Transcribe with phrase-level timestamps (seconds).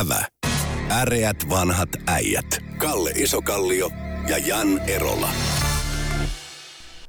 [0.00, 0.24] Ävä.
[0.90, 2.58] Äreät vanhat äijät.
[2.78, 3.90] Kalle Isokallio
[4.28, 5.28] ja Jan Erola.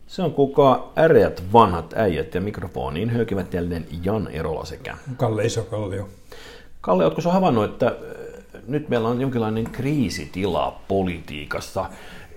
[0.08, 6.10] Se on kuka äreät vanhat äijät ja mikrofoniin hyökivät jälleen Jan Erola sekä Kalle Isokallio.
[6.82, 7.94] Kalle, oletko sä havainnut, että äh,
[8.68, 11.86] nyt meillä on jonkinlainen kriisitila politiikassa?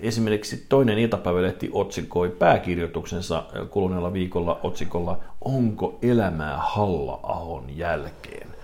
[0.00, 8.57] Esimerkiksi toinen iltapäivälehti otsikoi pääkirjoituksensa kuluneella viikolla otsikolla Onko elämää Halla-ahon jälkeen?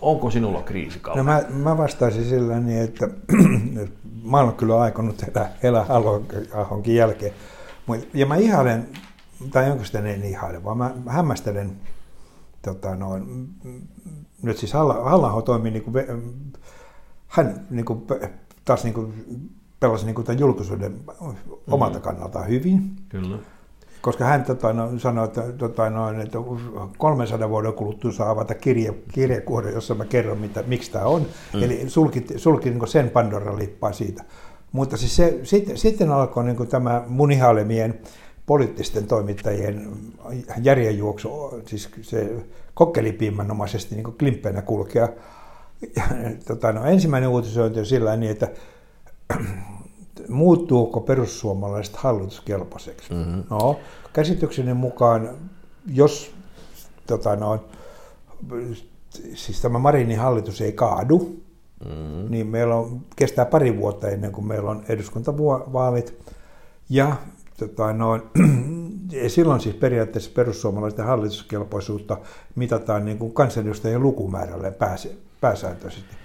[0.00, 1.18] Onko sinulla kriisi, Kalle?
[1.18, 3.08] No mä, mä vastaisin sillä niin, että
[4.30, 7.32] mä olen kyllä aikonut elää, elää Halla-ahonkin jälkeen.
[8.14, 8.88] Ja mä ihailen,
[9.50, 11.72] tai onko sitä en ihaile, vaan mä hämmästelen
[12.62, 13.48] tota noin,
[14.42, 15.94] nyt siis halla toimii niin kuin,
[17.28, 18.02] hän niin kuin,
[18.64, 19.14] taas niin kuin,
[19.80, 21.00] pelasi niin kuin tämän julkisuuden
[21.66, 22.02] omalta mm.
[22.02, 22.96] kannaltaan hyvin.
[23.08, 23.38] Kyllä.
[24.00, 26.38] Koska hän tota, no, sanoi, että, tota, no, että
[26.98, 31.26] 300 vuoden kuluttua saa avata kirje, kirjekuoren, jossa mä kerron, mitä, miksi tämä on.
[31.54, 31.62] Mm.
[31.62, 34.24] Eli sulki, sulki niin sen Pandoran lippaa siitä.
[34.72, 38.00] Mutta siis se, sitten, sitten alkoi niin tämä mun ihailemien
[38.46, 39.90] poliittisten toimittajien
[40.62, 42.32] järjenjuoksu, siis se
[42.74, 45.08] kokkelipiimanomaisesti niin klimppeinä kulkea.
[45.96, 46.02] Ja,
[46.46, 48.48] tota, no, ensimmäinen uutisointi on sillä niin, että
[50.30, 53.14] muuttuuko perussuomalaiset hallituskelpoiseksi?
[53.14, 53.42] Mm-hmm.
[53.50, 53.80] No,
[54.12, 55.30] käsitykseni mukaan,
[55.86, 56.34] jos
[57.06, 57.64] tota, no,
[59.34, 61.42] siis tämä Marinin hallitus ei kaadu,
[61.84, 62.30] mm-hmm.
[62.30, 66.14] niin meillä on, kestää pari vuotta ennen kuin meillä on eduskuntavaalit.
[66.90, 67.16] Ja
[67.58, 68.20] tota, no,
[69.28, 72.16] silloin siis periaatteessa perussuomalaisten hallituskelpoisuutta
[72.54, 76.20] mitataan niin kuin kansanedustajien lukumäärälle pääse, pääsääntöisesti.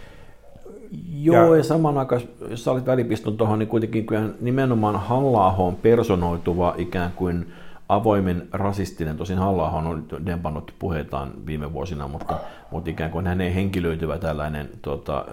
[1.13, 5.51] Joo, ja, ja saman aikaan, jos sä olit välipiston tuohon, niin kuitenkin kyllä nimenomaan halla
[5.51, 7.47] on personoituva ikään kuin
[7.89, 12.37] avoimen rasistinen, tosin halla on dempannut puheitaan viime vuosina, mutta,
[12.71, 15.25] mutta ikään kuin hänen henkilöityvä tällainen tota,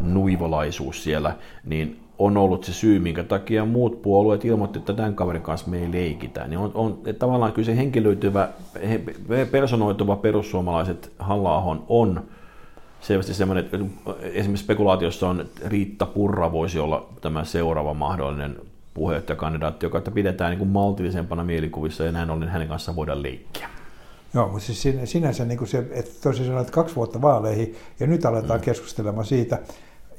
[0.00, 5.42] nuivolaisuus siellä, niin on ollut se syy, minkä takia muut puolueet ilmoitti, että tämän kaverin
[5.42, 6.48] kanssa me ei leikitä.
[6.48, 8.48] Niin on, on tavallaan kyllä se henkilöityvä,
[9.50, 12.22] personoituva perussuomalaiset halla on
[13.02, 13.78] selvästi semmoinen, että
[14.22, 18.56] esimerkiksi spekulaatiossa on, että Riitta Purra voisi olla tämä seuraava mahdollinen
[18.94, 23.68] puheenjohtajakandidaatti, joka pidetään niin kuin maltillisempana mielikuvissa ja näin ollen hänen kanssaan voidaan leikkiä.
[24.34, 28.24] Joo, mutta siis sinänsä niin kuin se, että tosiaan sanoit kaksi vuotta vaaleihin ja nyt
[28.24, 28.64] aletaan mm.
[28.64, 29.58] keskustelemaan siitä,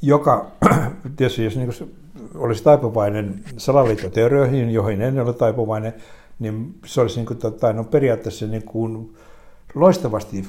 [0.01, 0.51] joka
[1.17, 1.73] tietysti jos niin
[2.35, 5.93] olisi taipuvainen salaliittoteorioihin, joihin en ole taipuvainen,
[6.39, 9.15] niin se olisi niin kuin, tota, no periaatteessa niin kuin
[9.75, 10.45] loistavasti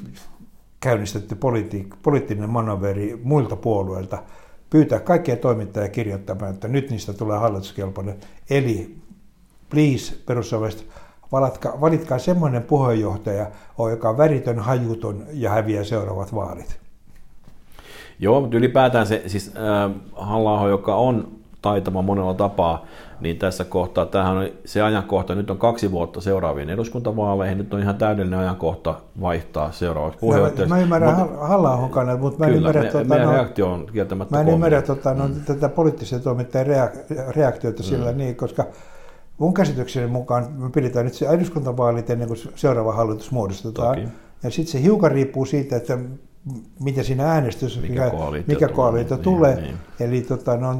[0.84, 4.22] käynnistetty politi- poliittinen manoveri muilta puolueilta
[4.70, 8.16] pyytää kaikkia toimittajia kirjoittamaan, että nyt niistä tulee hallituskelpoinen.
[8.50, 8.96] Eli
[9.70, 10.86] please, perussuomalaiset,
[11.32, 13.46] valitkaa, valitkaa semmoinen puheenjohtaja,
[13.90, 16.80] joka on väritön, hajuton ja häviää seuraavat vaalit.
[18.18, 21.28] Joo, mutta ylipäätään se, siis äh, halla joka on
[21.62, 22.86] taitava monella tapaa,
[23.20, 27.80] niin tässä kohtaa, tämähän on se ajankohta, nyt on kaksi vuotta seuraaviin eduskuntavaaleihin, nyt on
[27.80, 30.68] ihan täydellinen ajankohta vaihtaa seuraavaksi puheenjohtajaksi.
[30.68, 33.32] Mä, mä ymmärrän Mut, halla kannalta, mutta mä en kyllä, ymmärrä, me, tuota, meidän no,
[33.32, 35.34] reaktio on kieltämättä Mä en ymmärrä tuota, no, mm.
[35.46, 37.86] tätä poliittisen toimittajan reak- reaktiota mm.
[37.86, 38.64] sillä niin, koska
[39.38, 43.96] mun käsitykseni mukaan me pidetään nyt se eduskuntavaalit ennen kuin seuraava hallitus muodostetaan.
[43.96, 44.08] Toki.
[44.42, 45.98] Ja sitten se hiukan riippuu siitä, että
[46.80, 49.54] miten siinä äänestys, mikä, koalitio, mikä koalitio tulee.
[49.54, 49.76] Niin, niin.
[50.00, 50.78] Eli tota, no,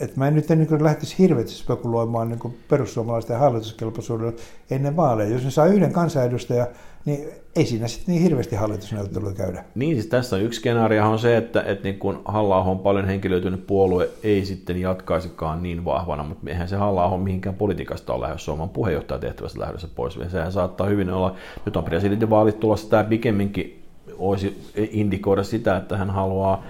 [0.00, 4.32] et mä en nyt niin lähtisi hirveästi spekuloimaan niin perussuomalaisten hallituskelpoisuudella
[4.70, 5.30] ennen vaaleja.
[5.30, 6.66] Jos ne saa yhden kansanedustajan,
[7.04, 9.64] niin ei siinä sitten niin hirveästi hallitusneuvotteluja käydä.
[9.74, 13.06] Niin, siis tässä on yksi skenaario on se, että, että niin kun halla on paljon
[13.06, 18.52] henkilöitynyt puolue, ei sitten jatkaisikaan niin vahvana, mutta eihän se halla mihinkään politiikasta ole lähdössä
[18.52, 20.18] oman puheenjohtajatehtävästä lähdössä pois.
[20.28, 21.34] Sehän saattaa hyvin olla,
[21.66, 23.77] nyt on presidentinvaalit tulossa, tämä pikemminkin
[24.18, 26.64] voisi indikoida sitä, että hän haluaa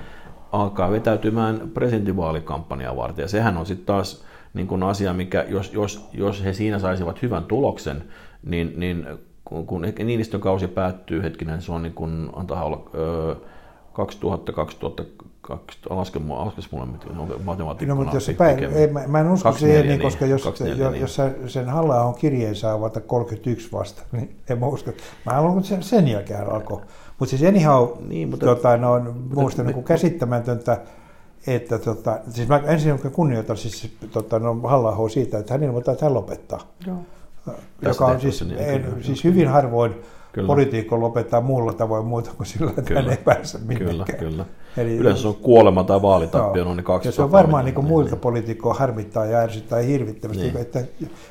[0.52, 3.22] alkaa vetäytymään presidentinvaalikampanjaa varten.
[3.22, 7.22] Ja sehän on sitten taas niin kuin asia, mikä jos, jos, jos he siinä saisivat
[7.22, 8.04] hyvän tuloksen,
[8.44, 9.06] niin, niin
[9.44, 13.34] kun, kun Niinistön kausi päättyy, hetkinen, se on niin kuin, antaa olla öö,
[13.92, 14.52] 2000,
[15.48, 16.86] 2002, laske, laske mulle
[17.44, 17.98] matematiikkona.
[17.98, 21.18] No, mutta jos päin, ei, mä, mä en usko siihen, niin, koska jos, 24, jos,
[21.18, 21.42] niin.
[21.42, 24.90] jos sen halla on kirjeen saa avata 31 vasta, niin en mä usko.
[25.26, 26.80] Mä haluan, että sen, sen jälkeen alkoi
[27.18, 30.80] mutta siis anyhow, niin, mutta, tota, no, on minusta niin käsittämätöntä,
[31.46, 36.04] että tota, siis mä ensin kunnioitan siis tota, no, halla siitä, että hän ilmoittaa, että
[36.04, 36.60] hän lopettaa.
[36.86, 36.96] Joo.
[37.82, 39.94] Joka on siis, niin, en, kyllä, siis hyvin harvoin
[40.32, 40.46] kyllä.
[40.46, 43.02] poliitikko lopettaa muulla tavoin muuta kuin sillä, että kyllä.
[43.02, 43.96] hän ei pääse minnekään.
[43.96, 44.44] Kyllä, kyllä.
[44.76, 47.84] Eli, Yleensä on kuolema tai vaalitappio, no, niin kaksi Ja se on varmaan niin kuin
[47.84, 48.20] niin, muilta niin.
[48.20, 50.56] poliitikkoa harmittaa ja ärsyttää hirvittävästi, niin.
[50.56, 50.84] että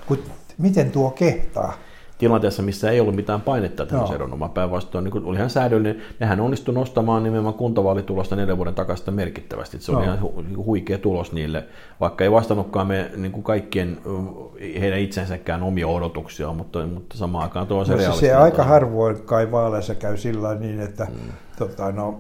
[0.08, 0.18] kun,
[0.58, 1.74] miten tuo kehtaa
[2.18, 6.02] tilanteessa, missä ei ollut mitään painetta tämmöisen eronomaan päinvastoin, niin oli ihan säädöllinen.
[6.20, 9.80] Nehän onnistui nostamaan nimenomaan kuntavaalitulosta neljän vuoden takaisin merkittävästi.
[9.80, 10.14] Se oli no.
[10.14, 11.66] ihan hu- huikea tulos niille,
[12.00, 13.98] vaikka ei vastannutkaan me niin kuin kaikkien
[14.80, 19.52] heidän itsensäkään omia odotuksia, mutta, mutta samaan aikaan tuo se no, se aika harvoin kai
[19.52, 21.32] vaaleissa käy sillä niin, että mm.
[21.58, 22.20] tota, no,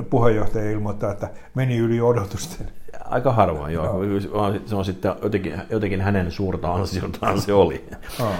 [0.10, 2.66] puheenjohtaja ilmoittaa, että meni yli odotusten.
[3.10, 3.84] Aika harvoin, joo.
[3.84, 4.52] No.
[4.66, 7.84] Se on sitten jotenkin, jotenkin hänen suurta ansiotaan se oli.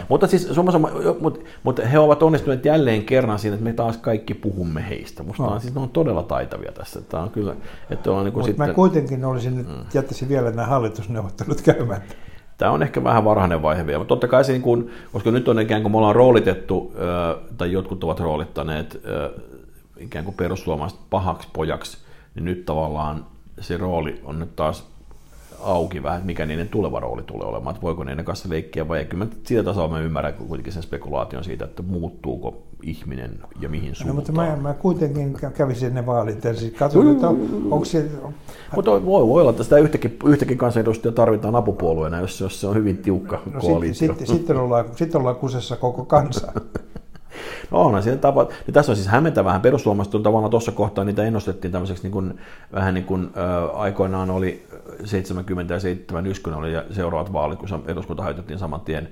[0.09, 4.35] Mutta siis sama, mutta, mutta he ovat onnistuneet jälleen kerran siinä, että me taas kaikki
[4.35, 5.23] puhumme heistä.
[5.23, 7.01] Musta on, siis ne on todella taitavia tässä.
[7.01, 7.57] Tämä on kyllä,
[7.91, 8.67] että on niin kuin sitten...
[8.69, 9.85] mä kuitenkin olisin nyt, mm.
[9.95, 12.15] jättäisin vielä nämä hallitusneuvottelut käymättä.
[12.59, 15.49] Tämä on ehkä vähän varhainen vaihe vielä, mutta totta kai se, niin kun, koska nyt
[15.49, 16.95] on ikään kuin me ollaan roolitettu,
[17.57, 19.01] tai jotkut ovat roolittaneet
[19.97, 21.99] ikään kuin perussuomalaiset pahaksi pojaksi,
[22.35, 23.27] niin nyt tavallaan
[23.61, 24.87] se rooli on nyt taas
[25.61, 29.05] auki vähän, mikä niiden tuleva rooli tulee olemaan, että voiko niiden kanssa leikkiä vai ei.
[29.05, 33.95] Kyllä mä siitä tasolla mä ymmärrän kuitenkin sen spekulaation siitä, että muuttuuko ihminen ja mihin
[33.95, 34.09] suuntaan.
[34.09, 37.29] No, mutta mä, mä kuitenkin kävisin ne vaalit ja sitten katson, että
[37.71, 38.11] onko se...
[38.75, 42.75] Mutta voi, voi olla, että sitä yhtäkin, yhtäkin kansanedustajaa tarvitaan apupuolueena, jos, jos se on
[42.75, 43.95] hyvin tiukka no, koalitio.
[43.95, 46.53] Sitten sit, sit ollaan, sit ollaan kusessa koko kansa.
[47.71, 48.43] No onhan siinä tapa.
[48.43, 49.61] Niin tässä on siis hämmentävää.
[49.61, 52.41] Perussuomalaiset on tavallaan tuossa kohtaa, niitä ennustettiin tämmöiseksi niin kuin,
[52.73, 54.67] vähän niin kuin äh, aikoinaan oli
[55.05, 59.09] 70 ja 71, kun oli seuraavat vaalit, kun eduskunta hajottiin saman tien.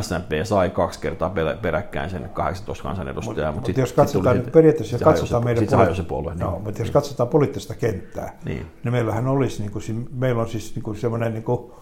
[0.00, 3.52] SMP sai kaksi kertaa peräkkäin sen 18 kansanedustajaa.
[3.52, 6.62] Mutta, mutta jos katsotaan sit periaatteessa, sit katsotaan meidän poli- se puolue, no, niin.
[6.62, 10.82] mutta jos katsotaan poliittista kenttää, niin, niin meillähän olisi, niin kuin, meillä on siis niin
[10.82, 11.72] kuin semmoinen niin kuin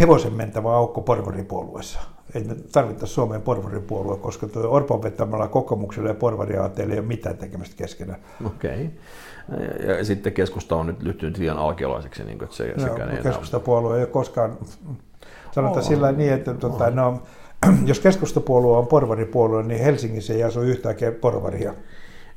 [0.00, 2.00] hevosen mentävä aukko porvaripuolueessa
[2.34, 7.38] ei me tarvittaisi Suomeen porvaripuolue, koska tuo Orpon vetämällä kokoomuksella ja porvariaateilla ei ole mitään
[7.38, 8.20] tekemistä keskenään.
[8.46, 8.70] Okei.
[8.72, 9.96] Okay.
[9.98, 13.96] Ja, sitten keskusta on nyt lyhtynyt liian alkeolaiseksi, niin että se, no, sekään ei Keskustapuolue
[13.96, 14.58] ei ole koskaan,
[15.52, 15.88] sanotaan oh.
[15.88, 17.22] sillä niin, että tuota, no,
[17.86, 21.74] jos keskustapuolue on porvaripuolue, niin Helsingissä ei asu yhtään porvaria.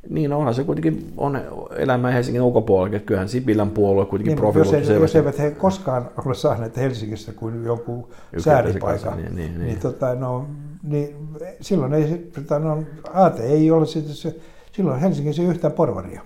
[0.10, 1.42] Niin onhan se kuitenkin on
[1.78, 6.10] elämä Helsingin ulkopuolella, että kyllähän Sipilän puolue kuitenkin niin, profiloitu jos, jos eivät he koskaan
[6.26, 9.68] ole saaneet Helsingissä kuin joku sääripaikka, niin, niin, niin.
[9.68, 10.48] niin, tota, no,
[10.84, 11.16] niin,
[11.62, 12.84] silloin ei, tota, no,
[13.14, 14.36] aate ei ole se,
[14.72, 16.22] silloin Helsingissä ei yhtään porvaria.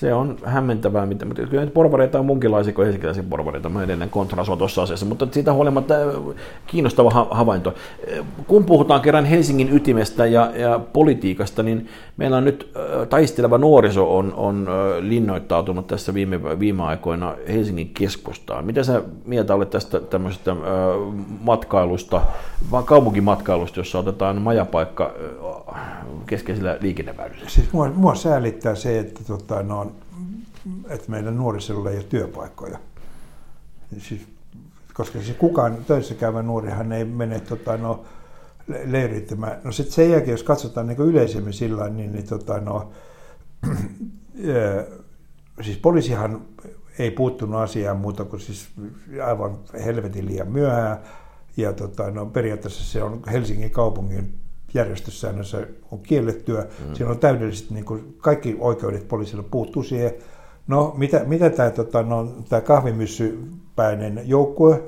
[0.00, 3.68] Se on hämmentävää, mutta kyllä nyt porvareita on munkinlaisia kuin helsinkiläisiä porvareita.
[3.68, 6.34] Mä edelleen kontrasua tuossa asiassa, mutta siitä huolimatta äh,
[6.66, 7.74] kiinnostava havainto.
[8.18, 11.88] Äh, kun puhutaan kerran Helsingin ytimestä ja, ja politiikasta, niin
[12.20, 12.72] meillä on nyt
[13.08, 14.68] taisteleva nuoriso on, on
[15.00, 18.64] linnoittautunut tässä viime, viime aikoina Helsingin keskustaan.
[18.64, 20.56] Mitä sä mieltä olet tästä tämmöisestä
[21.40, 22.20] matkailusta,
[22.84, 25.14] kaupunkimatkailusta, jossa otetaan majapaikka
[26.26, 27.48] keskeisillä liikenneväylillä?
[27.48, 29.92] Siis mua, mua säälittää se, että, tota, no,
[30.88, 32.78] että meidän nuorisolla ei ole työpaikkoja.
[33.98, 34.20] Siis,
[34.94, 38.04] koska siis kukaan töissä käyvä nuorihan ei mene tota, no,
[38.84, 39.60] leirittämään.
[39.64, 42.90] No sitten sen jälkeen, jos katsotaan niin yleisemmin sillä niin, niin tota, no,
[45.64, 46.42] siis poliisihan
[46.98, 48.68] ei puuttunut asiaan muuta kuin siis
[49.24, 50.98] aivan helvetin liian myöhään.
[51.56, 54.40] Ja tota, no, periaatteessa se on Helsingin kaupungin
[54.74, 56.62] järjestyssäännössä on kiellettyä.
[56.62, 56.94] Mm.
[56.94, 60.12] Siinä on täydellisesti niin kuin kaikki oikeudet poliisille puuttuu siihen.
[60.66, 64.82] No, mitä, mitä tämä, tota, no, tämä kahvimyssypäinen joukkue,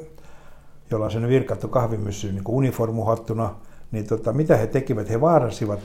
[0.90, 3.55] jolla on sen virkattu kahvimyssy niin uniformuhattuna,
[3.93, 5.11] niin tota, mitä he tekivät?
[5.11, 5.81] He vaarasivat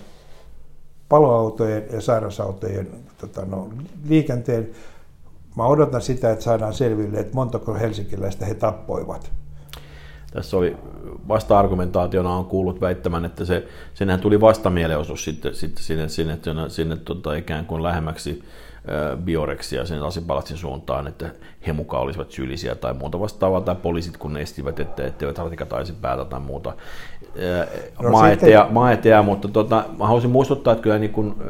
[1.10, 2.88] paloautojen ja sairausautojen
[3.18, 3.70] tota, no,
[4.10, 4.70] liikenteen.
[5.56, 9.32] Mä odotan sitä, että saadaan selville, että montako helsinkiläistä he tappoivat.
[10.32, 10.78] Tässä oli
[11.28, 16.98] vasta-argumentaationa on kuullut väittämään, että se, senhän tuli vastamielenosoitus sitten, sitten sinne, sinne, sinne, sinne
[16.98, 18.44] tota, ikään kuin lähemmäksi
[19.24, 21.30] bioreksia sen asipalatsin suuntaan, että
[21.68, 26.26] he mukaan olisivat syyllisiä tai muuta vastaavaa, tai poliisit kun estivät, että etteivät ratikataisi päätä
[26.26, 26.74] tai muuta.
[28.04, 31.44] No, maa, eteen, maa eteen, mutta tota, mä haluaisin muistuttaa, että kyllä niin kun,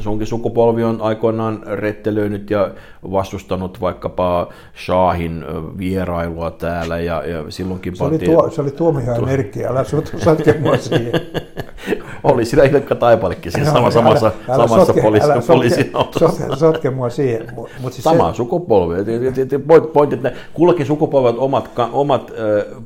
[0.00, 2.70] sunkin sukupolvi on aikoinaan rettelöinyt ja
[3.10, 4.48] vastustanut vaikkapa
[4.84, 5.44] Shahin
[5.78, 9.84] vierailua täällä ja, ja silloinkin se, oli tuo, se oli tuomiohan merkki, älä
[10.24, 11.12] sotke mua siihen.
[12.24, 16.28] oli siinä Ilkka Taipalekin siinä sama, samassa, älä, älä samassa sotke, poliisi, älä poliisin autossa.
[16.28, 17.46] Sotke, sotke mua siihen.
[17.80, 18.36] Mut siis sama se...
[18.36, 18.94] sukupolvi.
[19.92, 22.32] Point, että kullakin sukupolvet omat, omat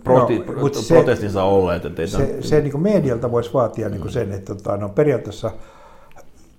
[0.05, 0.45] proti, no,
[0.89, 1.85] protestinsa se, olleet.
[1.85, 5.51] Että se, se, se niin medialta voisi vaatia niin kuin sen, että tota, no, periaatteessa–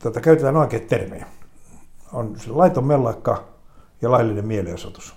[0.10, 1.26] tota, käytetään oikein termiä.
[2.14, 3.44] On laiton mellakka
[4.02, 5.16] ja laillinen mielenosoitus.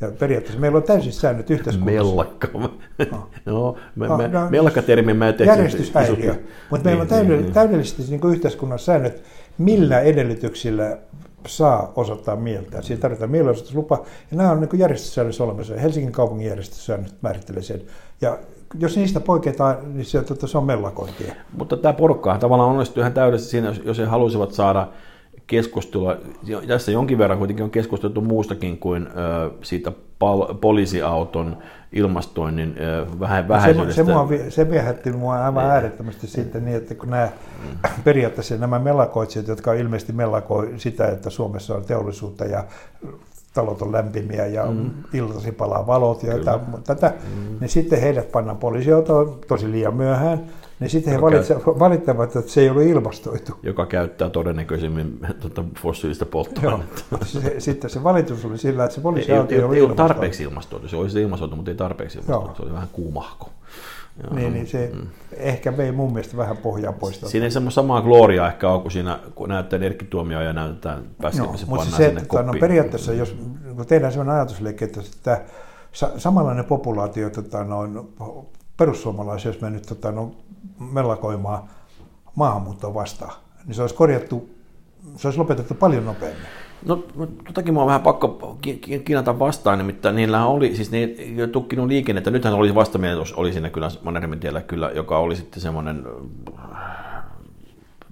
[0.00, 2.04] Ja periaatteessa meillä on täysin säännöt yhteiskunnassa.
[2.04, 2.48] Mellakka.
[2.52, 2.70] No,
[3.46, 6.34] no, me, me, no, mellakkatermi mä en Järjestyshäiriö.
[6.70, 9.22] Mutta meillä on täydellisesti, niin, täydellisesti niin yhteiskunnassa säännöt,
[9.58, 10.98] millä edellytyksillä
[11.46, 12.82] saa osoittaa mieltä.
[12.82, 14.04] Siinä tarvitaan mielenosoituslupa.
[14.30, 15.74] Ja nämä on niin järjestyssäännössä olemassa.
[15.74, 17.82] Helsingin kaupungin järjestyssäännöt määrittelee sen.
[18.20, 18.38] Ja
[18.78, 21.34] jos niistä poiketaan, niin se, tota, se on mellakointia.
[21.52, 24.88] Mutta tämä porukka tavallaan onnistui ihan täydessä siinä, jos he halusivat saada
[25.48, 26.16] keskustelua.
[26.66, 31.56] Tässä jonkin verran kuitenkin on keskusteltu muustakin kuin ö, siitä pal- poliisiauton
[31.92, 34.02] ilmastoinnin ö, vähän vähäisyydestä.
[34.02, 35.70] Se, se, mua, se viehätti mua aivan ne.
[35.70, 37.28] äärettömästi sitten niin, että kun nämä
[37.62, 37.78] mm.
[38.04, 42.64] periaatteessa nämä mellakoitsijat, jotka ilmeisesti mellakoi sitä, että Suomessa on teollisuutta ja
[43.54, 44.90] talot on lämpimiä ja mm.
[45.12, 47.56] iltasi palaa valot ja jotain, tätä, mm.
[47.60, 50.44] niin sitten heidät pannaan poliisiautoon tosi liian myöhään,
[50.80, 53.52] niin sitten he valitsevat, valittavat, että se ei ole ilmastoitu.
[53.62, 57.18] Joka käyttää todennäköisemmin tuota, fossiilista polttoainetta.
[57.24, 60.42] Se, sitten se valitus oli sillä, että se poliisiauto ei, ei, ei, ei ole tarpeeksi
[60.42, 60.88] ilmastoitu.
[60.88, 62.46] Se olisi ilmastoitu, mutta ei tarpeeksi ilmastoitu.
[62.46, 62.56] Joo.
[62.56, 63.50] Se oli vähän kuumahko.
[64.22, 65.06] Joo, niin, niin se mm.
[65.36, 67.20] ehkä vei mun mielestä vähän pohjaa pois.
[67.20, 71.02] Siinä ei semmoista samaa gloriaa ehkä ole, kun siinä kun näyttää Erkki Tuomio ja näytetään
[71.22, 73.36] pääskemissä no, mutta se, sinne että, no, periaatteessa, jos
[73.76, 75.40] kun tehdään sellainen ajatusliike, että sitä,
[76.16, 77.98] samanlainen populaatio, tota, noin,
[78.76, 80.30] perussuomalaisia, jos me nyt tota, no,
[80.92, 81.62] mellakoimaan
[82.34, 83.34] maahanmuuttoa vastaan,
[83.66, 84.50] niin se olisi korjattu,
[85.16, 86.46] se olisi lopetettu paljon nopeammin.
[86.86, 87.04] No,
[87.46, 88.58] totakin mua on vähän pakko
[89.04, 92.30] kiinata vastaan, nimittäin niillä oli, siis ne ei tukkinut liikennettä.
[92.30, 96.04] Nythän oli vastamielenotus, oli siinä kyllä Mannerheimin tiellä kyllä, joka oli sitten semmoinen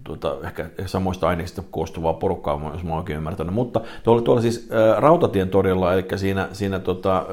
[0.05, 3.55] tuota, ehkä samoista aineista koostuvaa porukkaa, jos mä oikein ymmärtänyt.
[3.55, 7.27] Mutta tuolla, tuolla siis ä, Rautatien torilla, eli siinä, siinä tota,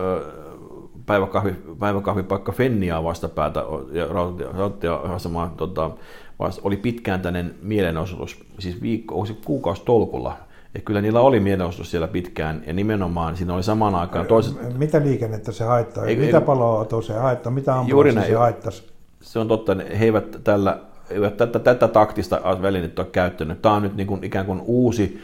[1.05, 4.07] päiväkahvi, päiväkahvipaikka Fenniaa vastapäätä ja
[4.53, 5.91] rautatieasemaa tota,
[6.63, 10.37] oli pitkääntäinen mielenosoitus, siis viikko, kuukausi tolkulla,
[10.75, 14.77] ja kyllä niillä oli mielenosoitus siellä pitkään, ja nimenomaan siinä oli samaan aikaan toiset...
[14.77, 16.05] Mitä liikennettä se haittaa?
[16.05, 17.51] Ei, mitä paloa se haittaa?
[17.51, 18.93] Mitä ambulanssia se haittaisi?
[19.21, 23.61] Se on totta, he eivät tällä eivät tätä, tätä taktista välinettä ole käyttänyt.
[23.61, 25.21] Tämä on nyt niin kuin, ikään kuin uusi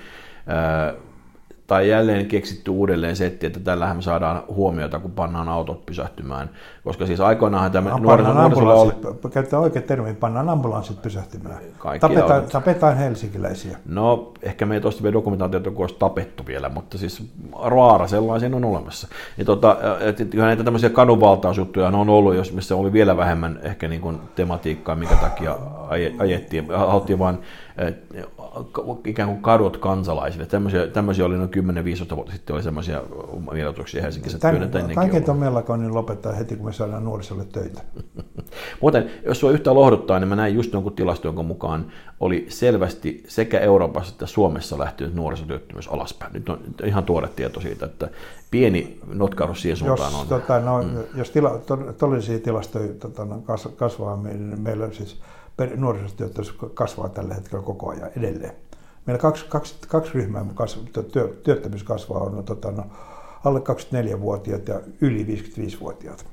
[1.69, 6.49] tai jälleen keksitty uudelleen setti, että tällähän me saadaan huomiota, kun pannaan autot pysähtymään.
[6.83, 8.93] Koska siis aikoinaanhan tämä nuorison, nuorisolla oli...
[9.33, 11.57] Käyttää oikein termi, pannaan ambulanssit pysähtymään.
[11.99, 13.77] tapetaan, tapetaan helsinkiläisiä.
[13.85, 17.23] No, ehkä me ei tuosta vielä dokumentaatiota, kun olisi tapettu vielä, mutta siis
[17.63, 19.07] raara sellaisen on olemassa.
[19.37, 23.87] Ja tota, että kyllä näitä tämmöisiä kadunvaltausjuttuja on ollut, jos missä oli vielä vähemmän ehkä
[23.87, 25.57] niin kuin tematiikkaa, minkä takia
[26.19, 27.39] ajettiin, haluttiin vaan
[29.05, 30.45] ikään kuin kadut kansalaisille.
[30.45, 31.49] Tämmöisiä, tämmöisiä oli noin
[32.11, 33.01] 10-15 vuotta sitten oli semmoisia
[33.51, 34.39] mielenotuksia Helsingissä.
[34.95, 37.81] Kaiken tuon mellakoinnin lopettaa heti, kun me saadaan nuorisolle töitä.
[38.81, 41.85] Muuten, jos sua yhtään lohduttaa, niin mä näin just jonkun tilaston, jonka mukaan
[42.19, 46.33] oli selvästi sekä Euroopassa että Suomessa lähtenyt nuorisotyöttömyys alaspäin.
[46.33, 48.09] Nyt on ihan tuore tieto siitä, että
[48.51, 50.27] pieni notkahdus siihen suuntaan jos, on.
[50.27, 50.89] Tota, no, mm.
[51.15, 53.43] Jos tila, to, todellisia tilastoja tota, no,
[53.75, 55.21] kasvaa, niin meillä siis
[55.75, 58.53] nuorisotyöttömyys kasvaa tällä hetkellä koko ajan edelleen.
[59.05, 60.45] Meillä kaksi, kaksi, kaksi ryhmää
[61.11, 62.83] työ, työttömyys kasvaa, on tota, no,
[63.45, 66.25] alle 24-vuotiaat ja yli 55-vuotiaat.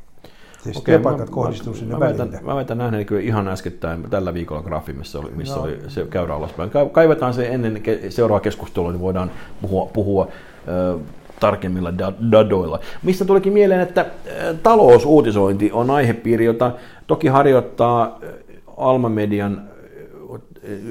[0.62, 2.40] Siis Okei, työpaikat mä, kohdistuu mä, sinne mä välille.
[2.42, 5.62] Mä väitän nähneeni kyllä ihan äskettäin tällä viikolla graafi, missä oli, missä no.
[5.62, 6.71] oli se käyrä alaspäin.
[6.92, 9.30] Kaivetaan se ennen seuraavaa keskustelua, niin voidaan
[9.62, 10.28] puhua, puhua
[10.68, 11.00] äh,
[11.40, 11.99] tarkemmilla
[12.30, 12.80] dadoilla.
[13.02, 14.06] Mistä tulikin mieleen, että
[14.62, 16.73] talousuutisointi on aihepiiri, jota
[17.06, 18.18] toki harjoittaa
[18.76, 19.68] Alma Median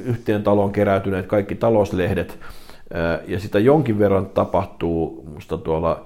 [0.05, 2.39] yhteen taloon keräytyneet kaikki talouslehdet,
[3.27, 6.05] ja sitä jonkin verran tapahtuu musta tuolla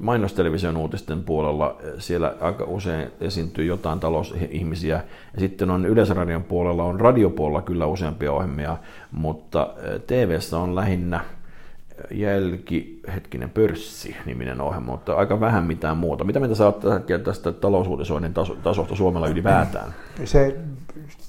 [0.00, 1.76] mainostelevision uutisten puolella.
[1.98, 5.00] Siellä aika usein esiintyy jotain talousihmisiä.
[5.34, 8.76] Ja sitten on Yleisradion puolella, on radiopuolella kyllä useampia ohjelmia,
[9.12, 9.74] mutta
[10.06, 11.20] tv on lähinnä
[12.10, 16.24] jälki, hetkinen, pörssi-niminen ohjelma, mutta aika vähän mitään muuta.
[16.24, 16.84] Mitä mieltä oot
[17.24, 19.94] tästä talousuutisoinnin tasosta Suomella ylipäätään?
[20.24, 20.56] Se,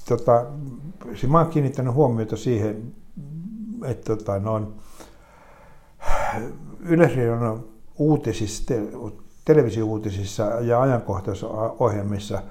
[0.08, 0.46] tota,
[1.14, 2.92] se mä oon kiinnittänyt huomiota siihen,
[3.84, 4.66] että tota, noin,
[6.80, 7.64] Yleisradion
[7.98, 8.82] uutisissa, te,
[9.44, 12.42] televisiouutisissa ja ajankohtaisohjelmissa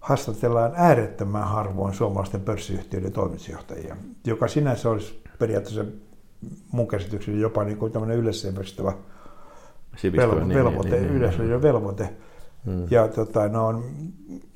[0.00, 3.96] haastatellaan äärettömän harvoin suomalaisten pörssiyhtiöiden toimitusjohtajia,
[4.26, 5.84] joka sinänsä olisi periaatteessa
[6.72, 8.92] mun käsitykseni jopa niin kuin tämmöinen yleissivistävä
[10.16, 11.62] velvoite, velvoite niin, niin, yleisradion niin.
[11.62, 12.10] velvoite.
[12.64, 12.86] Hmm.
[12.90, 13.84] Ja tota, no on,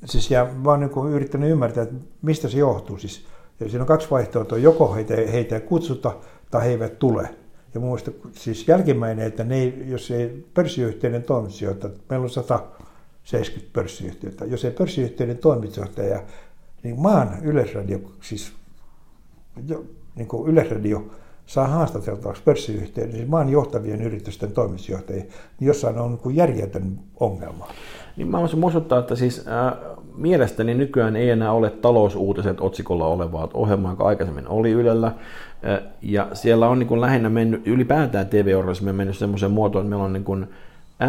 [0.05, 2.97] siis ja mä oon niin yrittänyt ymmärtää, että mistä se johtuu.
[2.97, 3.25] Siis,
[3.59, 6.15] ja siinä on kaksi vaihtoehtoa, joko heitä, heitä ei kutsuta
[6.51, 7.29] tai he eivät tule.
[7.73, 13.73] Ja mun mielestä siis jälkimmäinen, että ne ei, jos ei pörssiyhtiöiden toimitusjohtaja, meillä on 170
[13.73, 16.23] pörssiyhtiötä, jos ei pörssiyhtiöiden toimitusjohtaja,
[16.83, 18.53] niin maan yleisradio, siis
[19.67, 21.11] jo, niin kuin yleisradio
[21.49, 25.23] saa haastateltavaksi pörssiyhtiöiden, siis maan johtavien yritysten toimitusjohtajia,
[25.59, 27.67] niin jossain on niin järjetön ongelma.
[28.17, 29.73] Niin mä voisin muistuttaa, että siis äh,
[30.15, 35.07] mielestäni nykyään ei enää ole talousuutiset otsikolla olevaa ohjelmaa, joka aikaisemmin oli Ylellä.
[35.07, 40.05] Äh, ja siellä on niin kuin lähinnä mennyt, ylipäätään TV-journalismi mennyt semmoiseen muotoon, että meillä
[40.05, 40.47] on niin kuin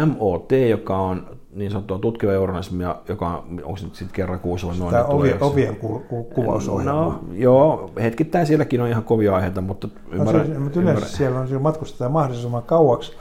[0.05, 4.67] MOT, joka on niin sanottua tutkiva journalismia, joka on, onko se nyt sitten kerran kuusi
[4.67, 4.91] vai noin?
[4.91, 7.01] Tämä ovien, ovien ku, ku, kuvausohjelma.
[7.01, 10.41] No, joo, hetkittäin sielläkin on ihan kovia aiheita, mutta ymmärrän.
[10.41, 11.17] No, siis, mutta yleensä ymmärrän.
[11.17, 13.13] siellä on siellä matkustetaan mahdollisimman kauaksi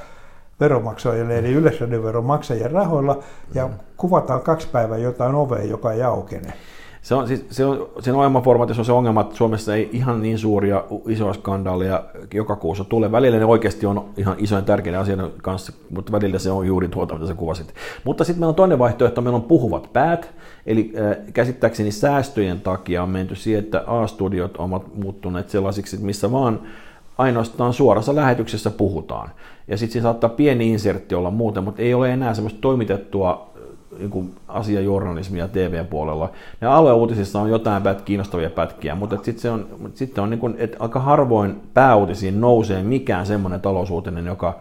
[0.60, 3.18] veromaksajille, eli yleisradioveron maksajien rahoilla,
[3.54, 3.74] ja mm.
[3.96, 6.52] kuvataan kaksi päivää jotain ovea, joka ei aukene.
[7.02, 10.38] Se on, siis, se on, sen ohjelmaformaatissa on se ongelma, että Suomessa ei ihan niin
[10.38, 12.04] suuria isoja skandaaleja
[12.34, 13.12] joka kuussa tule.
[13.12, 17.14] Välillä ne oikeasti on ihan isojen tärkeiden asioiden kanssa, mutta välillä se on juuri tuota,
[17.14, 17.74] mitä sä kuvasit.
[18.04, 20.30] Mutta sitten meillä on toinen vaihtoehto, meillä on puhuvat päät,
[20.66, 26.60] eli äh, käsittääkseni säästöjen takia on menty siihen, että A-studiot ovat muuttuneet sellaisiksi, missä vaan
[27.18, 29.30] ainoastaan suorassa lähetyksessä puhutaan.
[29.68, 33.49] Ja sitten siinä saattaa pieni insertti olla muuten, mutta ei ole enää semmoista toimitettua
[33.98, 36.30] niin asiajournalismia TV-puolella.
[36.60, 40.54] Ne alueuutisissa on jotain pät, kiinnostavia pätkiä, mutta sitten se on, sitten on niin kuin,
[40.58, 44.60] että aika harvoin pääuutisiin nousee mikään semmoinen talousuutinen, joka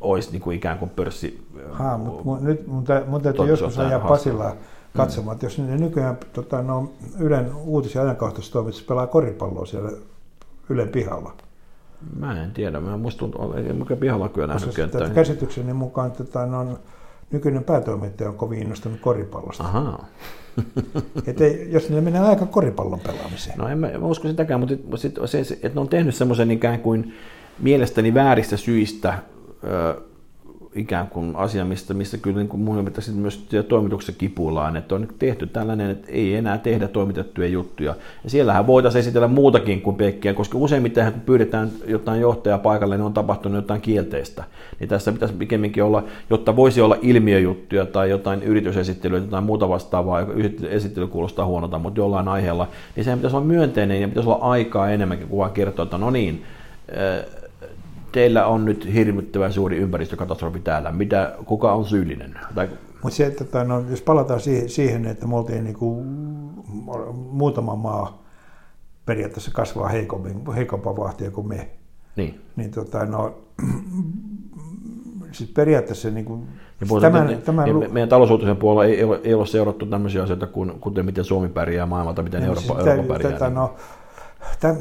[0.00, 1.46] olisi niin kuin ikään kuin pörssi.
[1.70, 4.54] Ha, mutta nyt mun, tä, mun täytyy joskus ajaa Pasilaa
[4.96, 5.36] katsomaan, mm.
[5.36, 8.02] että jos ne nykyään tota, no, Ylen uutis- ja
[8.88, 9.90] pelaa koripalloa siellä
[10.68, 11.32] Ylen pihalla.
[12.16, 13.00] Mä en tiedä, mä en
[13.78, 15.10] mä pihalla kyllä nähnyt kenttää.
[15.10, 16.78] Käsitykseni mukaan tota, no,
[17.30, 19.64] nykyinen päätoimittaja on kovin innostunut koripallosta.
[19.64, 20.06] Ahaa.
[21.26, 23.58] Et ei, jos ne menee aika koripallon pelaamiseen.
[23.58, 26.80] No en mä, mä usko sitäkään, mutta sit, se, että ne on tehnyt semmoisen ikään
[26.80, 27.14] kuin
[27.58, 29.18] mielestäni vääristä syistä
[30.78, 35.46] ikään kuin asia, mistä, mistä kyllä niin mun mielestä myös toimituksessa kipuillaan, että on tehty
[35.46, 37.94] tällainen, että ei enää tehdä toimitettuja juttuja.
[38.24, 43.04] Ja siellähän voitaisiin esitellä muutakin kuin pekkiä, koska useimmiten kun pyydetään jotain johtajaa paikalle, niin
[43.04, 44.44] on tapahtunut jotain kielteistä.
[44.80, 50.26] Niin tässä pitäisi pikemminkin olla, jotta voisi olla ilmiöjuttuja tai jotain yritysesittelyä, jotain muuta vastaavaa,
[50.70, 54.90] esittely kuulostaa huonolta, mutta jollain aiheella, niin sehän pitäisi olla myönteinen ja pitäisi olla aikaa
[54.90, 56.42] enemmänkin kuin vaan kertoa, että no niin,
[58.18, 60.92] teillä on nyt hirvittävän suuri ympäristökatastrofi täällä.
[60.92, 62.38] Mitä, kuka on syyllinen?
[62.54, 62.68] Tai...
[63.02, 66.06] Mutta se, että no, jos palataan siihen, että me oltiin niin kuin,
[67.14, 68.22] muutama maa
[69.06, 71.70] periaatteessa kasvaa heikommin, heikompaa vahtia kuin me.
[72.16, 72.40] Niin.
[72.56, 73.38] Niin tota, no,
[75.32, 76.48] siis periaatteessa niin kuin,
[76.80, 80.46] ja tämän, niin, tämän, niin, meidän talousuutisen puolella ei, ole, ei ole seurattu tämmöisiä asioita
[80.46, 83.32] kuin, kuten miten Suomi pärjää maailmalta, miten niin, Eurooppa, siis Eurooppa pärjää.
[83.32, 83.74] Tätä, no,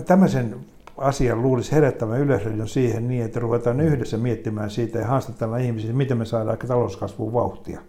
[0.05, 0.55] tämmöisen
[0.97, 6.17] asian luulisi herättämään yleisradion siihen niin, että ruvetaan yhdessä miettimään siitä ja haastatellaan ihmisiä, miten
[6.17, 7.79] me saadaan talouskasvuun vauhtia.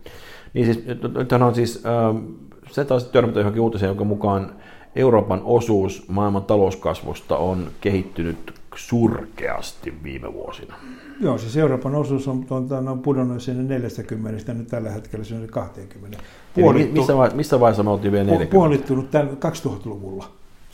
[0.55, 2.23] Niin siis, nythän on siis, äh,
[2.71, 4.53] se taas törmätä johonkin uutiseen, jonka mukaan
[4.97, 10.75] Euroopan osuus maailman talouskasvusta on kehittynyt surkeasti viime vuosina.
[11.21, 15.47] Joo, siis Euroopan osuus on, on, on pudonnut sinne 40, nyt tällä hetkellä se on
[15.51, 16.19] 20.
[16.55, 18.55] Puolittu, missä, vaiheessa, missä vaiheessa me oltiin vielä 40?
[18.55, 20.25] Puolittunut 2000-luvulla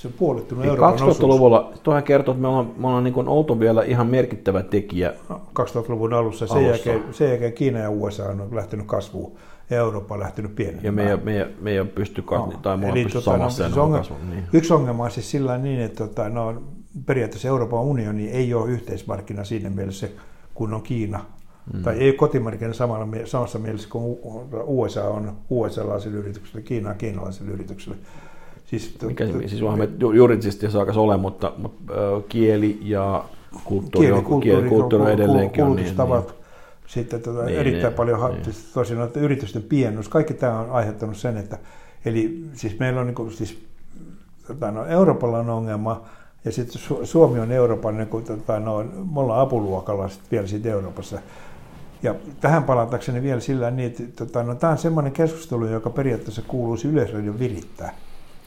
[0.05, 3.83] se on puolittunut Euroopan 2000-luvulla, tuohan kertoo, että me ollaan, me ollaan niin oltu vielä
[3.83, 5.13] ihan merkittävä tekijä.
[5.31, 6.71] 2000-luvun alussa, sen, alussa.
[6.71, 9.37] Jälkeen, sen jälkeen Kiina ja USA on lähtenyt kasvuun
[9.71, 10.85] ja Eurooppa on lähtenyt pienemään.
[10.85, 12.53] Ja me ei, me ei, me ei ole pysty, no.
[12.63, 14.45] tai me pysty tota, samassa no, ongelma, kasvun, niin.
[14.53, 16.63] Yksi ongelma on siis sillä niin, että tota, no,
[17.07, 20.09] periaatteessa Euroopan unioni ei ole yhteismarkkina siinä mielessä,
[20.55, 21.25] kun on Kiina.
[21.73, 21.83] Mm.
[21.83, 24.19] Tai ei kotimarkkina samalla, samassa mielessä kuin
[24.53, 27.97] USA on USA-laisille yrityksille, Kiina on kiinalaisille yrityksille.
[28.67, 31.93] Siis, Mikä, t- siis me juridisesti saakas ole, mutta, mutta
[32.29, 33.25] kieli ja
[33.65, 36.23] kulttuuri, kieli, kulttuuri, kieli, kulttuuri edelleenkin on niin, niin.
[36.87, 38.55] Sitten tuota, niin, erittäin niin, paljon niin.
[38.75, 41.59] Tosiaan, että yritysten pienus, kaikki tämä on aiheuttanut sen, että
[42.05, 43.59] eli siis meillä on niin kuin, siis,
[44.47, 46.03] tota, no, Euroopalla on ongelma,
[46.45, 50.69] ja sitten Suomi on Euroopan, niin kuin, tota, no, me ollaan apuluokalla sit vielä siitä
[50.69, 51.19] Euroopassa.
[52.03, 56.43] Ja tähän palatakseni vielä sillä niin, että tota, no, tämä on semmoinen keskustelu, joka periaatteessa
[56.43, 57.95] kuuluisi yleisradion virittää.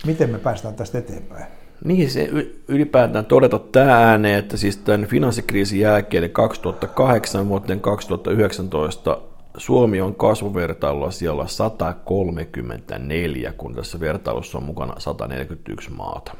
[0.06, 1.46] Miten me päästään tästä eteenpäin?
[1.86, 2.30] Niin, se
[2.68, 9.22] ylipäätään todeta tämä ääneen, että siis tämän finanssikriisin jälkeen 2008 vuoteen 2019
[9.58, 16.36] Suomi on kasvuvertailulla siellä 134, kun tässä vertailussa on mukana 141 maata.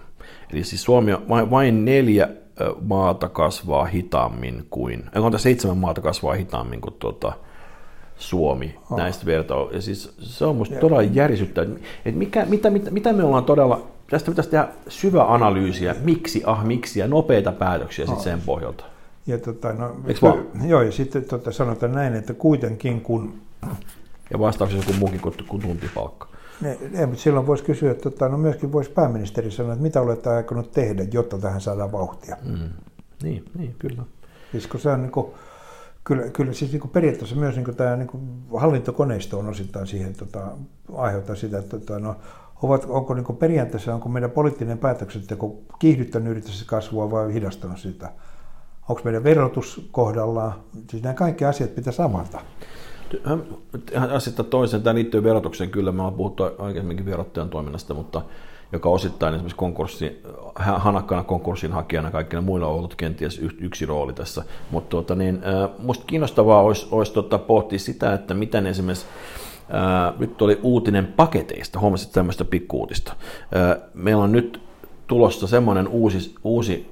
[0.54, 2.30] Eli siis Suomi on vain, vain neljä
[2.82, 7.34] maata kasvaa hitaammin kuin, ei seitsemän maata kasvaa hitaammin kuin tuota,
[8.18, 8.98] Suomi oh.
[8.98, 9.76] näistä vertailuista.
[9.76, 11.76] Ja siis se on minusta todella järisyttävää,
[12.06, 16.66] että mikä, mitä, mitä, mitä me ollaan todella, tästä pitäisi tehdä syvä analyysiä, miksi, ah
[16.66, 18.84] miksi, ja nopeita päätöksiä sitten sen pohjalta.
[19.28, 20.46] Ja tota, no, Eikö vaan?
[20.66, 23.34] Joo, ja sitten tota, sanotaan näin, että kuitenkin kun...
[24.32, 26.28] Ja vastauksessa joku muukin kuin, kuin tuntipalkka.
[26.62, 30.02] Ne, ei, mutta silloin voisi kysyä, että tota, no myöskin voisi pääministeri sanoa, että mitä
[30.02, 32.38] olette aikonut tehdä, jotta tähän saadaan vauhtia.
[32.44, 32.70] Mm.
[33.24, 34.04] Niin, niin, kyllä.
[34.52, 35.28] Siis kun se on niin kuin,
[36.08, 38.22] kyllä, kyllä siis niin kuin periaatteessa myös niin kuin tämä niin kuin
[38.58, 40.48] hallintokoneisto on osittain siihen tota,
[40.94, 42.16] aiheuttaa sitä, että tota, no,
[42.62, 48.12] ovat, onko niin kuin periaatteessa onko meidän poliittinen päätöksenteko kiihdyttänyt yritysten kasvua vai hidastanut sitä.
[48.90, 50.54] onko meidän verotus kohdallaan.
[50.90, 52.40] Siis nämä kaikki asiat pitäisi avata.
[54.12, 58.22] Asetta toisen, tämä liittyy verotukseen kyllä, me ollaan puhuttu aikaisemminkin verottajan toiminnasta, mutta
[58.72, 60.22] joka osittain esimerkiksi konkurssi,
[60.56, 64.44] hanakkana konkurssin hakijana kaikilla muilla on ollut kenties yksi rooli tässä.
[64.72, 65.42] Mutta tuota, niin,
[65.80, 69.06] musta kiinnostavaa olisi, olisi tuota, pohtia sitä, että miten esimerkiksi
[69.70, 73.16] ää, nyt oli uutinen paketeista, huomasit tämmöistä pikkuutista.
[73.94, 74.62] Meillä on nyt
[75.08, 76.92] tulossa semmoinen uusi, uusi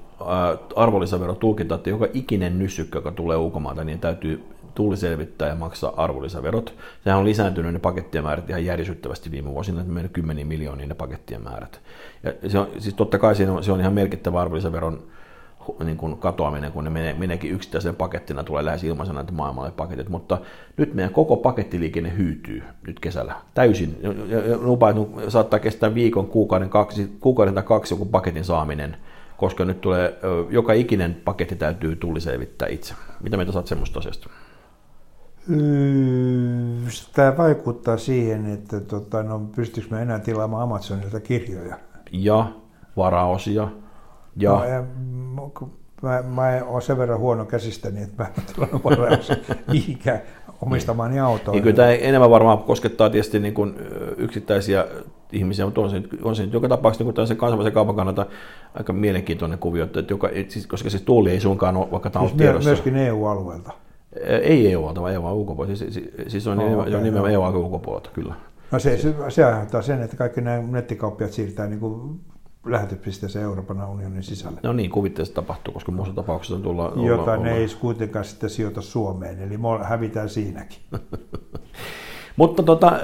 [0.75, 4.43] arvonlisäverotulkinta, että joka ikinen nysykkö, joka tulee ulkomailta, niin täytyy
[4.75, 6.73] tulli selvittää ja maksaa arvonlisäverot.
[7.03, 10.95] Sehän on lisääntynyt ne pakettien määrät ihan järisyttävästi viime vuosina, että mennyt kymmeniä miljoonia ne
[10.95, 11.81] pakettien määrät.
[12.23, 15.03] Ja se on, siis totta kai se on, se on ihan merkittävä arvonlisäveron
[15.83, 20.09] niin kuin katoaminen, kun ne menee, meneekin yksittäisen pakettina, tulee lähes ilmaisena näitä maailmalle paketit,
[20.09, 20.37] mutta
[20.77, 23.97] nyt meidän koko pakettiliikenne hyytyy nyt kesällä täysin.
[24.59, 28.97] Lupa, että saattaa kestää viikon, kuukauden, kaksi, kuukauden tai kaksi joku paketin saaminen,
[29.37, 32.93] koska nyt tulee, joka ikinen paketti täytyy tulli selvittää itse.
[33.21, 34.29] Mitä mieltä saat semmoista asiasta?
[37.13, 41.75] Tämä vaikuttaa siihen, että tota, no, pystyykö me enää tilaamaan Amazonilta kirjoja.
[42.11, 42.51] Ja
[42.97, 43.67] varaosia.
[44.35, 44.51] Ja...
[44.51, 44.83] No, ja
[46.01, 49.35] mä, mä olen sen verran huono käsistäni, että mä en tilannut varaosia
[49.71, 50.21] mihinkään
[50.61, 51.55] omistamani autoon.
[51.55, 53.75] Niin kyllä tämä enemmän varmaan koskettaa tietysti niin kuin
[54.17, 54.85] yksittäisiä
[55.31, 58.25] ihmisiä, mutta on se, on se joka tapauksessa niin kuin se kansainvälisen kaupan kannalta
[58.73, 62.31] aika mielenkiintoinen kuvio, että joka, siis, koska siis tulli ei suinkaan ole, vaikka tämä siis
[62.31, 62.69] on tiedossa.
[62.69, 63.71] Myöskin EU-alueelta.
[64.41, 65.77] Ei EU-alta, vaan EU ulkopuolelta.
[65.77, 68.35] Siis, siis, siis on oh, nimenomaan, okay, nimenomaan EU ulkopuolelta, kyllä.
[68.71, 72.19] No se, se, se aiheuttaa sen, että kaikki nämä nettikauppiat siirtää niin kuin
[72.65, 74.59] lähetyspisteeseen Euroopan unionin sisälle.
[74.63, 76.93] No niin, kuvitteessa tapahtuu, koska muussa tapauksessa tulla...
[76.95, 77.59] Jota olla, ne olla.
[77.59, 80.79] ei kuitenkaan sitten sijoita Suomeen, eli me hävitään siinäkin.
[82.37, 82.99] Mutta tota,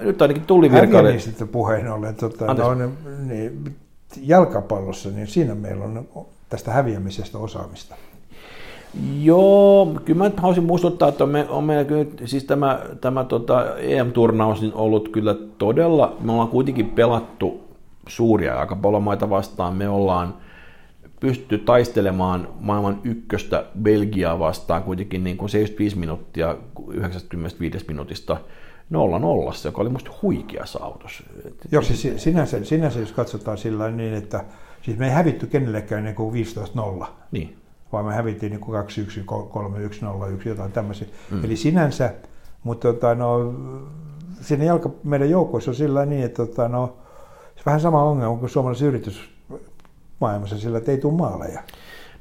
[0.00, 1.18] nyt ainakin tuli virkaille...
[1.18, 2.74] sitten puheen ollen, tota, no,
[3.26, 3.76] niin,
[4.20, 6.08] jalkapallossa, niin siinä meillä on
[6.48, 7.94] tästä häviämisestä osaamista.
[9.22, 14.60] Joo, kyllä mä haluaisin muistuttaa, että me, on meillä kyllä, siis tämä, tämä tota EM-turnaus
[14.60, 17.60] niin ollut kyllä todella, me ollaan kuitenkin pelattu
[18.08, 20.34] suuria jalkapallomaita vastaan, me ollaan
[21.20, 26.56] pystytty taistelemaan maailman ykköstä Belgiaa vastaan kuitenkin niin kuin 75 minuuttia
[26.88, 28.36] 95 minuutista
[28.92, 28.96] 0-0,
[29.64, 31.22] joka oli musta huikea saavutus.
[31.72, 34.44] Joo, siis sinänsä, sinänsä jos katsotaan sillä niin, että
[34.82, 36.46] siis me ei hävitty kenellekään niin kuin
[37.02, 37.06] 15-0.
[37.32, 37.56] Niin
[37.96, 38.64] vaan me hävittiin niin 2-1,
[40.38, 41.08] 3-1, 0-1, jotain tämmöisiä.
[41.30, 41.44] Mm.
[41.44, 42.14] Eli sinänsä,
[42.64, 43.54] mutta tota, no,
[44.40, 46.96] siinä jalka, meidän joukoissa on sillä niin, että tota, no,
[47.56, 51.62] se vähän sama ongelma kuin suomalaisessa yritysmaailmassa, sillä että ei tule maaleja.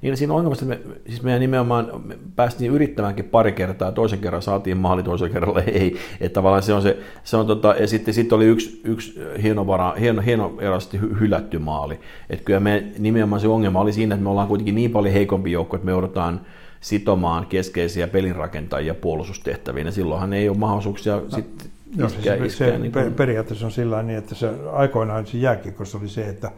[0.06, 4.42] Niin siinä ongelmassa, että me, siis meidän nimenomaan me päästiin yrittämäänkin pari kertaa, toisen kerran
[4.42, 5.98] saatiin maali, toisen kerralla ei.
[6.22, 9.68] Että tavallaan se on se, se on tota, ja sitten, sitten oli yksi, yksi hieno,
[9.68, 12.00] vara, hieno, hieno erasti hylätty maali.
[12.30, 15.52] Että kyllä me nimenomaan se ongelma oli siinä, että me ollaan kuitenkin niin paljon heikompi
[15.52, 16.42] joukko, että me joudutaan
[16.82, 21.30] sitomaan keskeisiä pelinrakentajia puolustustehtäviin, ja silloinhan ei ole mahdollisuuksia no.
[21.30, 23.14] sitten Joo, iskeä, siis iskeä, se, niin kuin...
[23.14, 26.52] periaatteessa on sillä niin, että se aikoinaan se jääkiekossa oli se, että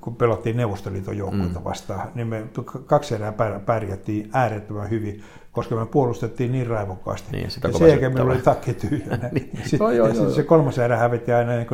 [0.00, 1.64] kun pelattiin Neuvostoliiton joukkueita mm.
[1.64, 2.42] vastaan, niin me
[2.86, 3.34] kaksi erää
[3.66, 7.32] pärjättiin äärettömän hyvin, koska me puolustettiin niin raivokkaasti.
[7.32, 9.28] Niin, sitä ja sen jälkeen meillä oli takki tyhjänä.
[9.32, 9.50] niin.
[9.62, 10.30] Sitten, joo, joo, joo.
[10.30, 11.66] se kolmas erä hävitti aina niin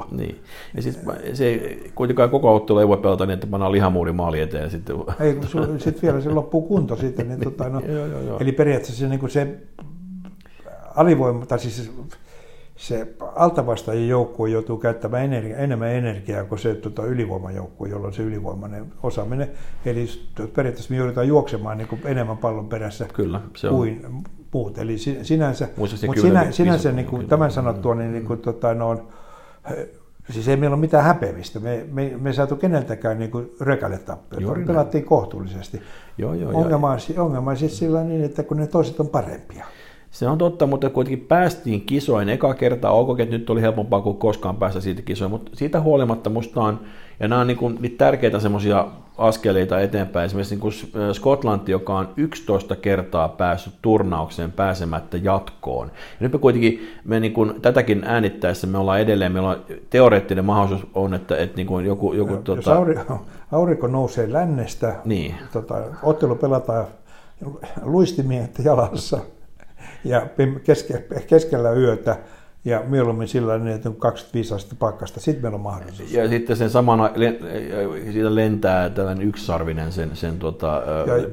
[0.00, 0.04] 40-0.
[0.10, 0.42] Niin.
[0.74, 0.98] Ja siis
[1.32, 4.70] se kuitenkaan koko ottelu ei voi pelata niin, että pannaan lihamuuri maali eteen.
[4.70, 5.38] Sitten, ei,
[5.78, 7.28] sitten vielä se loppuu kunto sitten.
[7.28, 8.38] Niin, tota, no, joo, joo, joo.
[8.40, 9.56] Eli periaatteessa se, niin kuin se
[10.94, 11.92] alivoima, tai siis
[12.78, 18.92] se altavastaajien joukkue joutuu käyttämään energia, enemmän energiaa kuin se tuota, ylivoimajoukkue, jolloin se ylivoimainen
[19.02, 19.50] osaaminen.
[19.84, 20.06] Eli
[20.54, 24.22] periaatteessa me joudutaan juoksemaan niin kuin enemmän pallon perässä Kyllä, se kuin on.
[24.52, 24.78] muut.
[24.78, 29.08] Eli sinänsä, mutta sinä, sinänsä niin kuin, tämän sanottua, niin, niin kuin, tota, no, on,
[30.30, 31.60] siis ei meillä ole mitään häpeämistä.
[31.60, 34.48] Me, me, me ei saatu keneltäkään niin rökälle tappia.
[34.66, 35.82] Pelattiin kohtuullisesti.
[36.18, 39.64] Joo, joo, ongelma, on, ongelma on siis sillä niin, että kun ne toiset on parempia.
[40.18, 42.92] Se on totta, mutta kuitenkin päästiin kisoin eka kertaa.
[42.92, 46.80] Ok, että nyt oli helpompaa kuin koskaan päästä siitä kisoin, mutta siitä huolimatta musta on,
[47.20, 48.86] ja nämä on niin kuin, niitä tärkeitä semmoisia
[49.18, 50.26] askeleita eteenpäin.
[50.26, 55.86] Esimerkiksi niin kuin Skotlanti, joka on 11 kertaa päässyt turnaukseen pääsemättä jatkoon.
[55.88, 60.44] Ja nyt me kuitenkin, me niin kuin, tätäkin äänittäessä me ollaan edelleen, meillä on teoreettinen
[60.44, 62.12] mahdollisuus on, että, että niin kuin joku...
[62.12, 62.56] joku ja.
[62.56, 65.34] Jos aurinko, aurinko nousee lännestä, niin.
[65.52, 66.86] tota, ottelu pelataan
[67.82, 69.18] luistimiehet jalassa,
[70.04, 70.26] ja
[70.64, 72.16] keske, keskellä yötä
[72.64, 76.12] ja mieluummin sillä niin, että on 25 astetta pakkasta, sitten meillä on mahdollisuus.
[76.12, 77.10] Ja sitten sen samana,
[78.12, 80.82] siitä lentää tällainen yksisarvinen sen, sen tota,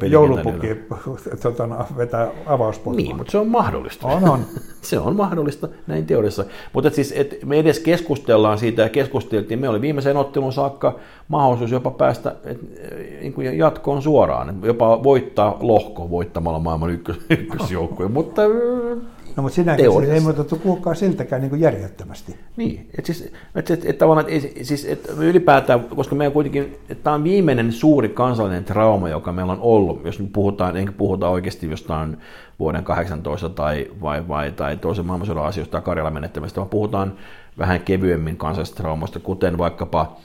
[0.01, 0.67] ja joulupukki
[1.43, 2.95] tota, no, vetää avauspotkua.
[2.95, 4.07] Niin, mutta se on mahdollista.
[4.07, 4.39] On, on.
[4.81, 6.45] se on mahdollista näin teoriassa.
[6.73, 11.71] Mutta siis, et me edes keskustellaan siitä ja keskusteltiin, me oli viimeiseen ottelun saakka mahdollisuus
[11.71, 12.59] jopa päästä et,
[13.21, 18.41] niin jatkoon suoraan, jopa voittaa lohko voittamalla maailman ykkös, ykkösjoukkueen, mutta
[19.35, 22.35] No mutta sinä ei muutettu kuulkaa siltäkään niin kuin järjettömästi.
[22.57, 27.03] Niin, että siis, et, et, et, tavallaan, et, siis, et ylipäätään, koska meidän kuitenkin, että
[27.03, 31.29] tämä on viimeinen suuri kansallinen trauma, joka meillä on ollut, jos nyt puhutaan, enkä puhuta
[31.29, 32.17] oikeasti jostain
[32.59, 37.13] vuoden 18 tai, vai, vai, tai toisen maailmansodan asioista tai Karjalan menettämistä, vaan puhutaan
[37.57, 40.17] vähän kevyemmin kansallisesta traumasta, kuten vaikkapa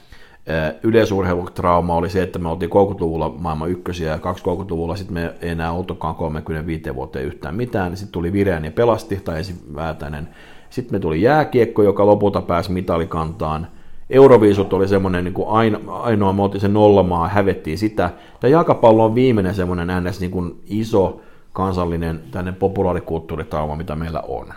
[0.83, 5.71] yleisurheilutrauma oli se, että me oltiin 30-luvulla maailman ykkösiä ja 20-luvulla sitten me ei enää
[5.71, 7.97] oltukaan 35 vuoteen yhtään mitään.
[7.97, 9.41] Sitten tuli Vireän ja pelasti, tai
[9.75, 10.27] Väätäinen.
[10.69, 13.67] Sitten me tuli jääkiekko, joka lopulta pääsi mitalikantaan.
[14.09, 18.09] Euroviisut oli semmoinen niin ainoa, ainoa, me oltiin se nollamaa, hävettiin sitä.
[18.39, 20.19] Tämä jalkapallo on viimeinen semmoinen ns.
[20.19, 21.21] Niin kuin iso
[21.53, 24.47] kansallinen tänne populaarikulttuuritrauma, mitä meillä on.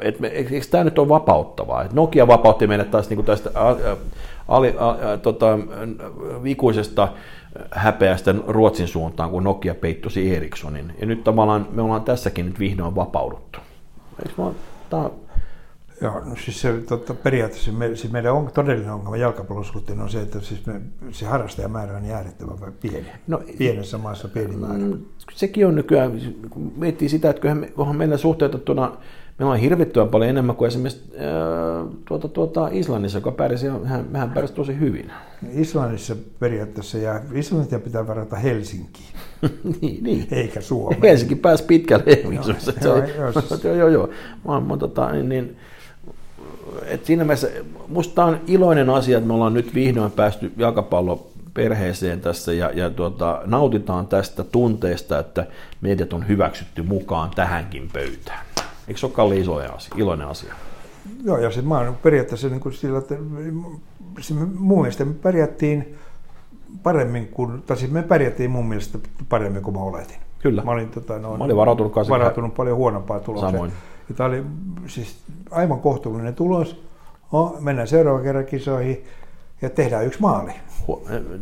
[0.00, 1.82] Et me, eikö tämä nyt ole vapauttavaa?
[1.82, 3.50] Et Nokia vapautti meidät taas niin kuin tästä
[4.56, 5.58] ali, a, tota,
[6.44, 7.08] ikuisesta
[7.70, 10.94] häpeästä Ruotsin suuntaan, kun Nokia peittosi Ericssonin.
[11.00, 13.58] Ja nyt tavallaan me ollaan tässäkin nyt vihdoin vapauduttu.
[14.26, 14.50] Eikö mä,
[14.90, 15.10] tää...
[16.00, 20.10] Joo, no siis se, totta, periaatteessa me, siis meidän on, todellinen ongelma jalkapallon suhteen on
[20.10, 23.06] se, että siis me, se harrastajamäärä on äärettömän pieni.
[23.26, 24.78] No, Pienessä maassa pieni määrä.
[24.78, 24.98] Mm,
[25.32, 26.12] sekin on nykyään,
[26.50, 28.96] kun miettii sitä, että kyllähän me, onhan meillä suhteutettuna
[29.42, 34.30] Meillä on hirvittävän paljon enemmän kuin esimerkiksi äh, tuota, tuota Islannissa, joka pärjäsi, hän, hän
[34.30, 35.12] pärjäsi tosi hyvin.
[35.52, 39.08] Islannissa periaatteessa, ja Islantia pitää varata Helsinkiin.
[39.80, 40.26] niin, niin.
[40.30, 41.02] Eikä Suomeen.
[41.02, 42.84] Helsinki pääsi pitkälle joo, joo, siis.
[43.64, 44.08] joo, joo, joo.
[44.48, 45.56] Mä, mä, tota, niin, niin,
[46.86, 47.48] et siinä mielessä,
[47.88, 52.90] musta on iloinen asia, että me ollaan nyt vihdoin päästy jalkapallo perheeseen tässä ja, ja
[52.90, 55.46] tuota, nautitaan tästä tunteesta, että
[55.80, 58.46] meidät on hyväksytty mukaan tähänkin pöytään.
[58.88, 60.54] Eikö se ole Kalli asia, iloinen asia?
[61.24, 63.14] Joo, ja se, mä oon periaatteessa niin kuin sillä, että
[64.54, 65.98] mun mielestä me pärjättiin
[66.82, 70.16] paremmin kuin, tai siis me pärjättiin mun mielestä paremmin kuin mä oletin.
[70.38, 70.62] Kyllä.
[70.62, 73.50] Mä olin, tota, noin, mä olin varautunut, varautunut paljon huonompaa tulosta.
[73.50, 73.72] Samoin.
[74.08, 74.44] Ja tämä oli
[74.86, 75.16] siis
[75.50, 76.82] aivan kohtuullinen tulos.
[77.32, 79.04] No, mennään seuraavan kerran kisoihin
[79.62, 80.52] ja tehdään yksi maali.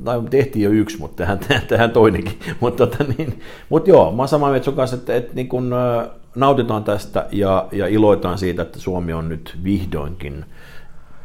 [0.05, 2.39] Tai tehtiin jo yksi, mutta tehdään, tehdään toinenkin.
[2.61, 5.73] mutta, tota, niin, mutta joo, mä oon samaa mieltä sun kanssa, että, että niin kun,
[6.35, 10.45] nautitaan tästä ja, ja iloitaan siitä, että Suomi on nyt vihdoinkin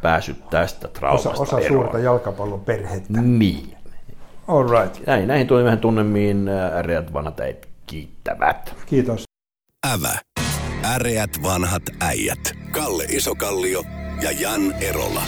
[0.02, 1.82] päässyt tästä traumasta Osa, osa eroon.
[1.84, 3.22] suurta jalkapallon perhettä.
[3.22, 3.78] Niin.
[4.48, 5.08] All right.
[5.08, 8.76] Näin, näihin tuli vähän tunnemiin äreät vanhat äijät kiittävät.
[8.86, 9.24] Kiitos.
[9.94, 10.14] Ävä.
[10.96, 12.40] Äreät vanhat äijät.
[12.72, 13.84] Kalle Isokallio
[14.22, 15.22] ja Jan Erola.